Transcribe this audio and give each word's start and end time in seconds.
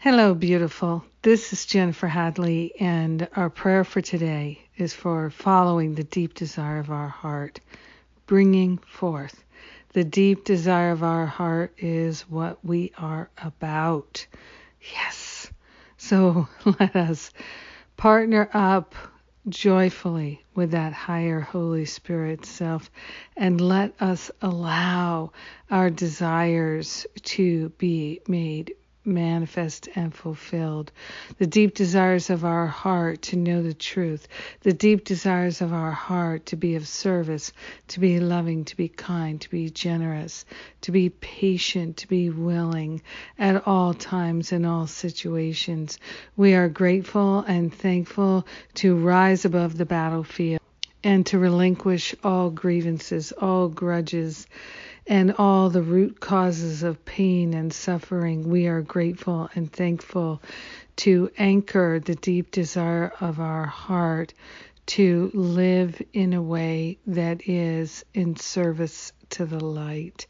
Hello, 0.00 0.32
beautiful. 0.32 1.04
This 1.22 1.52
is 1.52 1.66
Jennifer 1.66 2.06
Hadley, 2.06 2.72
and 2.78 3.26
our 3.34 3.50
prayer 3.50 3.82
for 3.82 4.00
today 4.00 4.60
is 4.76 4.94
for 4.94 5.28
following 5.28 5.96
the 5.96 6.04
deep 6.04 6.34
desire 6.34 6.78
of 6.78 6.92
our 6.92 7.08
heart, 7.08 7.58
bringing 8.28 8.78
forth. 8.78 9.42
The 9.94 10.04
deep 10.04 10.44
desire 10.44 10.92
of 10.92 11.02
our 11.02 11.26
heart 11.26 11.74
is 11.78 12.20
what 12.30 12.64
we 12.64 12.92
are 12.96 13.28
about. 13.38 14.24
Yes. 14.92 15.50
So 15.96 16.46
let 16.78 16.94
us 16.94 17.32
partner 17.96 18.48
up 18.54 18.94
joyfully 19.48 20.44
with 20.54 20.70
that 20.70 20.92
higher 20.92 21.40
Holy 21.40 21.86
Spirit 21.86 22.46
self 22.46 22.88
and 23.36 23.60
let 23.60 24.00
us 24.00 24.30
allow 24.42 25.32
our 25.72 25.90
desires 25.90 27.04
to 27.24 27.70
be 27.70 28.20
made 28.28 28.74
manifest 29.08 29.88
and 29.96 30.14
fulfilled. 30.14 30.92
The 31.38 31.46
deep 31.46 31.74
desires 31.74 32.30
of 32.30 32.44
our 32.44 32.66
heart 32.66 33.22
to 33.22 33.36
know 33.36 33.62
the 33.62 33.74
truth, 33.74 34.28
the 34.60 34.72
deep 34.72 35.04
desires 35.04 35.60
of 35.60 35.72
our 35.72 35.90
heart 35.90 36.46
to 36.46 36.56
be 36.56 36.76
of 36.76 36.86
service, 36.86 37.52
to 37.88 38.00
be 38.00 38.20
loving, 38.20 38.64
to 38.66 38.76
be 38.76 38.88
kind, 38.88 39.40
to 39.40 39.50
be 39.50 39.70
generous, 39.70 40.44
to 40.82 40.92
be 40.92 41.08
patient, 41.08 41.96
to 41.96 42.08
be 42.08 42.30
willing 42.30 43.02
at 43.38 43.66
all 43.66 43.94
times 43.94 44.52
in 44.52 44.64
all 44.64 44.86
situations. 44.86 45.98
We 46.36 46.54
are 46.54 46.68
grateful 46.68 47.40
and 47.40 47.74
thankful 47.74 48.46
to 48.74 48.94
rise 48.94 49.44
above 49.44 49.76
the 49.76 49.86
battlefield 49.86 50.60
and 51.04 51.24
to 51.26 51.38
relinquish 51.38 52.14
all 52.24 52.50
grievances, 52.50 53.32
all 53.32 53.68
grudges 53.68 54.46
and 55.08 55.34
all 55.38 55.70
the 55.70 55.82
root 55.82 56.20
causes 56.20 56.82
of 56.82 57.02
pain 57.06 57.54
and 57.54 57.72
suffering, 57.72 58.48
we 58.48 58.66
are 58.66 58.82
grateful 58.82 59.48
and 59.54 59.72
thankful 59.72 60.42
to 60.96 61.30
anchor 61.38 61.98
the 62.04 62.14
deep 62.14 62.50
desire 62.50 63.12
of 63.20 63.40
our 63.40 63.64
heart 63.64 64.34
to 64.84 65.30
live 65.34 66.00
in 66.12 66.34
a 66.34 66.42
way 66.42 66.98
that 67.06 67.48
is 67.48 68.04
in 68.14 68.36
service 68.36 69.12
to 69.30 69.46
the 69.46 69.62
light. 69.64 70.26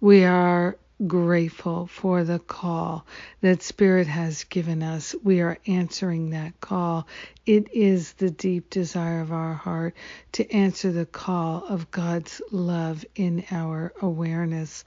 We 0.00 0.24
are 0.24 0.76
grateful 1.06 1.86
for 1.86 2.24
the 2.24 2.38
call 2.38 3.06
that 3.42 3.62
Spirit 3.62 4.06
has 4.08 4.44
given 4.44 4.82
us. 4.82 5.14
We 5.24 5.40
are 5.40 5.58
answering 5.66 6.30
that 6.30 6.60
call. 6.60 7.06
It 7.46 7.72
is 7.74 8.14
the 8.14 8.30
deep 8.30 8.70
desire 8.70 9.20
of 9.20 9.32
our 9.32 9.54
heart 9.54 9.94
to 10.32 10.50
answer 10.52 10.92
the 10.92 11.06
call 11.06 11.64
of 11.68 11.90
God's 11.90 12.42
love 12.52 13.04
in 13.16 13.44
our 13.50 13.92
awareness 14.02 14.84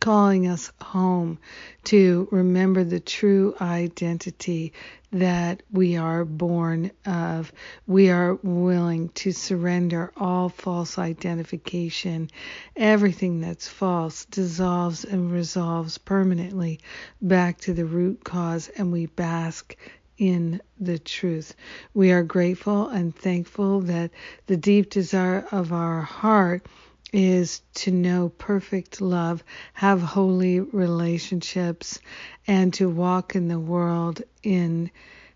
calling 0.00 0.46
us 0.46 0.70
home 0.80 1.38
to 1.84 2.28
remember 2.30 2.84
the 2.84 3.00
true 3.00 3.54
identity 3.60 4.72
that 5.12 5.62
we 5.70 5.96
are 5.96 6.24
born 6.24 6.90
of. 7.06 7.52
We 7.86 8.10
are 8.10 8.34
willing 8.42 9.10
to 9.10 9.32
surrender 9.32 10.12
all 10.16 10.48
false 10.48 10.98
identification. 10.98 12.30
Everything 12.76 13.40
that's 13.40 13.68
false 13.68 14.24
dissolves 14.24 15.04
and 15.04 15.30
resolves 15.30 15.98
permanently 15.98 16.80
back 17.22 17.58
to 17.60 17.72
the 17.72 17.86
root 17.86 18.24
cause, 18.24 18.68
and 18.76 18.92
we 18.92 19.06
bask 19.06 19.76
in 20.18 20.60
the 20.78 20.98
truth. 20.98 21.54
We 21.92 22.12
are 22.12 22.22
grateful 22.22 22.88
and 22.88 23.14
thankful 23.14 23.80
that 23.82 24.10
the 24.46 24.56
deep 24.56 24.90
desire 24.90 25.46
of 25.50 25.72
our 25.72 26.02
heart 26.02 26.66
is 27.14 27.62
to 27.74 27.92
know 27.92 28.28
perfect 28.28 29.00
love, 29.00 29.44
have 29.72 30.02
holy 30.02 30.58
relationships, 30.58 32.00
and 32.44 32.74
to 32.74 32.88
walk 32.90 33.36
in 33.36 33.46
the 33.46 33.58
world 33.60 34.20
in 34.42 34.90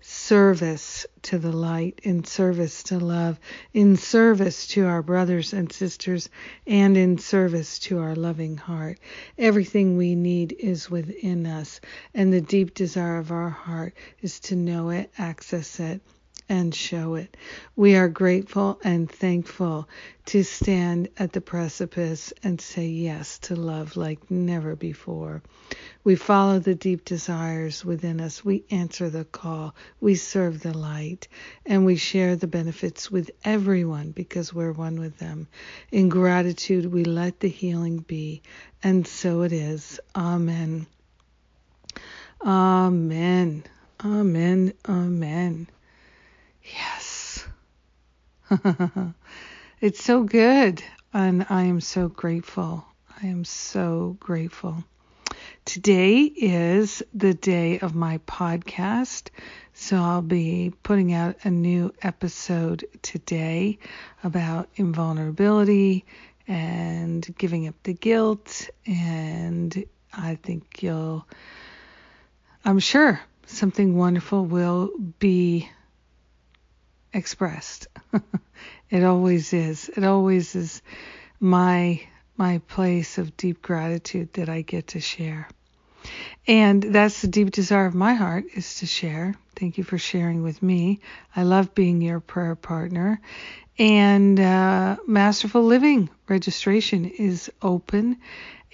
service 0.00 1.04
to 1.22 1.36
the 1.36 1.50
light, 1.50 2.00
in 2.04 2.22
service 2.22 2.84
to 2.84 3.00
love, 3.00 3.40
in 3.72 3.96
service 3.96 4.68
to 4.68 4.86
our 4.86 5.02
brothers 5.02 5.52
and 5.52 5.72
sisters, 5.72 6.28
and 6.64 6.96
in 6.96 7.18
service 7.18 7.80
to 7.80 7.98
our 7.98 8.14
loving 8.14 8.56
heart. 8.56 9.00
Everything 9.36 9.96
we 9.96 10.14
need 10.14 10.54
is 10.60 10.88
within 10.88 11.44
us, 11.44 11.80
and 12.14 12.32
the 12.32 12.40
deep 12.40 12.72
desire 12.74 13.16
of 13.16 13.32
our 13.32 13.50
heart 13.50 13.94
is 14.22 14.38
to 14.38 14.54
know 14.54 14.90
it, 14.90 15.10
access 15.18 15.80
it, 15.80 16.00
and 16.48 16.74
show 16.74 17.14
it. 17.14 17.36
We 17.76 17.96
are 17.96 18.08
grateful 18.08 18.80
and 18.84 19.10
thankful 19.10 19.88
to 20.26 20.42
stand 20.44 21.08
at 21.18 21.32
the 21.32 21.40
precipice 21.40 22.32
and 22.42 22.60
say 22.60 22.86
yes 22.86 23.38
to 23.40 23.56
love 23.56 23.96
like 23.96 24.30
never 24.30 24.76
before. 24.76 25.42
We 26.04 26.16
follow 26.16 26.58
the 26.58 26.74
deep 26.74 27.04
desires 27.04 27.84
within 27.84 28.20
us. 28.20 28.44
We 28.44 28.64
answer 28.70 29.10
the 29.10 29.24
call. 29.24 29.74
We 30.00 30.14
serve 30.16 30.62
the 30.62 30.76
light. 30.76 31.28
And 31.66 31.86
we 31.86 31.96
share 31.96 32.36
the 32.36 32.46
benefits 32.46 33.10
with 33.10 33.30
everyone 33.44 34.12
because 34.12 34.52
we're 34.54 34.72
one 34.72 35.00
with 35.00 35.18
them. 35.18 35.48
In 35.92 36.08
gratitude, 36.10 36.86
we 36.92 37.04
let 37.04 37.40
the 37.40 37.48
healing 37.48 37.98
be. 37.98 38.42
And 38.82 39.06
so 39.06 39.42
it 39.42 39.52
is. 39.52 40.00
Amen. 40.14 40.86
Amen. 42.44 43.64
Amen. 44.04 44.72
Amen. 44.88 45.68
It's 49.80 50.02
so 50.02 50.22
good. 50.22 50.82
And 51.12 51.44
I 51.50 51.64
am 51.64 51.80
so 51.80 52.08
grateful. 52.08 52.86
I 53.22 53.26
am 53.26 53.44
so 53.44 54.16
grateful. 54.18 54.82
Today 55.66 56.22
is 56.22 57.02
the 57.12 57.34
day 57.34 57.80
of 57.80 57.94
my 57.94 58.18
podcast. 58.18 59.28
So 59.74 59.98
I'll 59.98 60.22
be 60.22 60.72
putting 60.82 61.12
out 61.12 61.36
a 61.44 61.50
new 61.50 61.92
episode 62.00 62.86
today 63.02 63.78
about 64.22 64.70
invulnerability 64.76 66.06
and 66.48 67.26
giving 67.36 67.68
up 67.68 67.74
the 67.82 67.92
guilt. 67.92 68.70
And 68.86 69.84
I 70.14 70.36
think 70.36 70.82
you'll, 70.82 71.26
I'm 72.64 72.78
sure 72.78 73.20
something 73.46 73.98
wonderful 73.98 74.46
will 74.46 74.92
be 75.18 75.68
expressed. 77.14 77.86
it 78.90 79.04
always 79.04 79.52
is. 79.52 79.88
It 79.96 80.04
always 80.04 80.54
is 80.54 80.82
my 81.40 82.02
my 82.36 82.58
place 82.66 83.18
of 83.18 83.36
deep 83.36 83.62
gratitude 83.62 84.32
that 84.32 84.48
I 84.48 84.62
get 84.62 84.88
to 84.88 85.00
share. 85.00 85.48
And 86.46 86.82
that's 86.82 87.22
the 87.22 87.28
deep 87.28 87.50
desire 87.50 87.86
of 87.86 87.94
my 87.94 88.14
heart 88.14 88.44
is 88.54 88.76
to 88.80 88.86
share. 88.86 89.34
Thank 89.56 89.78
you 89.78 89.84
for 89.84 89.98
sharing 89.98 90.42
with 90.42 90.62
me. 90.62 91.00
I 91.34 91.44
love 91.44 91.74
being 91.74 92.02
your 92.02 92.20
prayer 92.20 92.56
partner. 92.56 93.20
And 93.78 94.38
uh, 94.38 94.96
Masterful 95.06 95.62
Living 95.62 96.10
registration 96.28 97.06
is 97.06 97.50
open. 97.62 98.18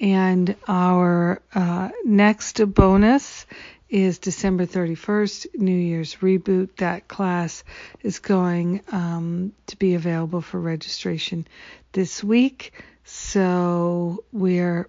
And 0.01 0.57
our 0.67 1.43
uh, 1.55 1.91
next 2.05 2.61
bonus 2.75 3.47
is 3.91 4.19
December 4.19 4.67
31st, 4.67 5.59
New 5.59 5.77
Year's 5.77 6.17
reboot. 6.17 6.77
That 6.77 7.09
class 7.09 7.65
is 8.03 8.19
going 8.21 8.83
um, 8.93 9.53
to 9.67 9.77
be 9.77 9.95
available 9.95 10.41
for 10.41 10.61
registration 10.61 11.47
this 11.93 12.23
week. 12.23 12.73
So 13.05 14.25
we're 14.33 14.89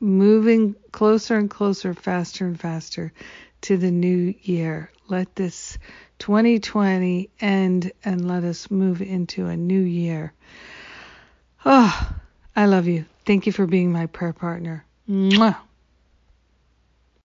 moving 0.00 0.76
closer 0.92 1.36
and 1.36 1.50
closer, 1.50 1.94
faster 1.94 2.46
and 2.46 2.60
faster 2.60 3.12
to 3.62 3.76
the 3.76 3.90
new 3.90 4.34
year. 4.42 4.90
Let 5.08 5.34
this 5.34 5.78
2020 6.18 7.30
end 7.40 7.92
and 8.04 8.28
let 8.28 8.44
us 8.44 8.70
move 8.70 9.00
into 9.00 9.46
a 9.46 9.56
new 9.56 9.80
year. 9.80 10.32
Oh, 11.64 12.12
I 12.54 12.66
love 12.66 12.86
you. 12.86 13.06
Thank 13.24 13.46
you 13.46 13.52
for 13.52 13.66
being 13.66 13.92
my 13.92 14.06
prayer 14.06 14.32
partner. 14.32 14.84
Mwah. 15.08 15.56